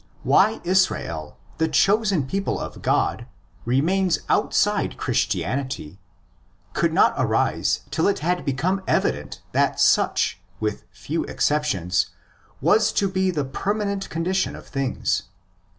why 0.23 0.59
Israel, 0.63 1.37
the 1.59 1.67
chosen 1.67 2.25
people 2.25 2.59
of 2.59 2.81
God, 2.81 3.27
remains 3.65 4.17
outside 4.29 4.97
Christianity, 4.97 5.99
could 6.73 6.91
not 6.91 7.13
arise 7.19 7.81
till 7.91 8.07
it 8.07 8.17
had 8.17 8.43
become 8.43 8.81
evident 8.87 9.43
that 9.51 9.79
such, 9.79 10.41
with 10.59 10.85
few 10.89 11.23
exceptions, 11.25 12.07
was 12.61 12.91
to 12.93 13.07
be 13.07 13.29
the 13.29 13.45
per 13.45 13.75
manent 13.75 14.09
condition 14.09 14.55
of 14.55 14.65
things. 14.65 15.21